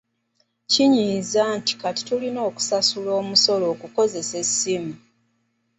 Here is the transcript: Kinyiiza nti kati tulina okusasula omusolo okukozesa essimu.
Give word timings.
Kinyiiza 0.71 1.43
nti 1.57 1.73
kati 1.81 2.01
tulina 2.07 2.39
okusasula 2.49 3.11
omusolo 3.21 3.65
okukozesa 3.73 4.35
essimu. 4.43 4.93